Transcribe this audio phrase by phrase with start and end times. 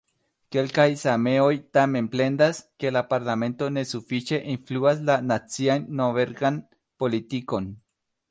[0.53, 6.57] Kelkaj sameoj tamen plendas, ke la parlamento ne sufiĉe influas la nacian norvegan
[7.05, 7.69] politikon.